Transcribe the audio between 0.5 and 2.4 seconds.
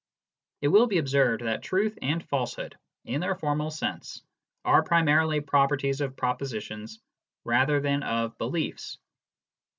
It will be observed that truth and